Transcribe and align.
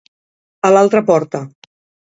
A 0.69 0.71
l'altra 0.73 1.03
porta. 1.11 1.45